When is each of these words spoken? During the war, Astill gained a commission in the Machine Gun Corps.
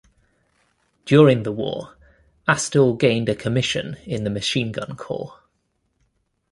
During 1.05 1.43
the 1.43 1.51
war, 1.51 1.95
Astill 2.47 2.97
gained 2.99 3.29
a 3.29 3.35
commission 3.35 3.97
in 4.07 4.23
the 4.23 4.31
Machine 4.31 4.71
Gun 4.71 4.95
Corps. 4.95 5.37